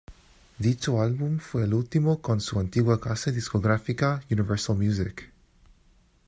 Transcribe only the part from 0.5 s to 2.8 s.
Dicho álbum fue el último con su